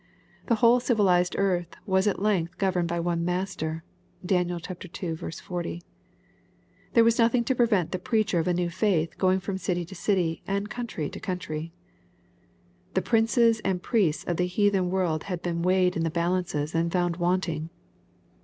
The 0.47 0.55
whole 0.55 0.79
civilized 0.79 1.35
earth 1.37 1.75
was 1.85 2.07
at 2.07 2.19
length 2.19 2.57
governed 2.57 2.87
by 2.87 2.99
one 2.99 3.23
master. 3.23 3.83
(Dan. 4.25 4.49
ii. 4.49 4.57
40.) 5.15 5.81
There 6.93 7.03
was 7.03 7.19
nothing 7.19 7.43
to 7.43 7.53
prevent 7.53 7.91
the 7.91 7.99
preacher 7.99 8.39
of 8.39 8.47
a 8.47 8.53
new 8.55 8.71
faith 8.71 9.15
going 9.19 9.39
from 9.39 9.59
city 9.59 9.85
to 9.85 9.93
city, 9.93 10.41
and 10.47 10.71
country 10.71 11.07
to 11.07 11.19
country. 11.19 11.71
The 12.95 13.03
princes 13.03 13.59
and 13.59 13.83
priests 13.83 14.23
of 14.23 14.37
the 14.37 14.47
heathen 14.47 14.89
world 14.89 15.25
had 15.25 15.43
been 15.43 15.61
weighed 15.61 15.95
in 15.95 16.01
the 16.03 16.09
balances 16.09 16.73
and 16.73 16.91
found 16.91 17.17
wanting. 17.17 17.69